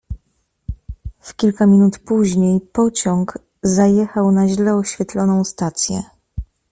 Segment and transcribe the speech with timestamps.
[1.19, 6.03] "W kilka minut później pociąg zajechał na źle oświetloną stację."